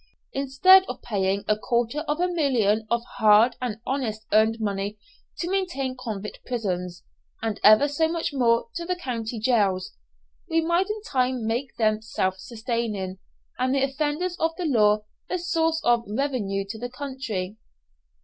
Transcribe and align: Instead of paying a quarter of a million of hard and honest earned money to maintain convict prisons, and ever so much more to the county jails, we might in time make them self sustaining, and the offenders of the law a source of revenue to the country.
Instead 0.33 0.83
of 0.89 0.99
paying 1.03 1.43
a 1.47 1.55
quarter 1.55 1.99
of 2.07 2.19
a 2.19 2.27
million 2.27 2.87
of 2.89 3.03
hard 3.19 3.55
and 3.61 3.77
honest 3.85 4.25
earned 4.31 4.59
money 4.59 4.97
to 5.37 5.47
maintain 5.47 5.95
convict 5.95 6.39
prisons, 6.43 7.03
and 7.43 7.59
ever 7.63 7.87
so 7.87 8.07
much 8.07 8.33
more 8.33 8.67
to 8.73 8.83
the 8.83 8.95
county 8.95 9.37
jails, 9.39 9.93
we 10.49 10.59
might 10.59 10.89
in 10.89 11.03
time 11.03 11.45
make 11.45 11.75
them 11.75 12.01
self 12.01 12.39
sustaining, 12.39 13.19
and 13.59 13.75
the 13.75 13.83
offenders 13.83 14.35
of 14.39 14.55
the 14.57 14.65
law 14.65 15.01
a 15.29 15.37
source 15.37 15.79
of 15.83 16.03
revenue 16.07 16.65
to 16.67 16.79
the 16.79 16.89
country. 16.89 17.57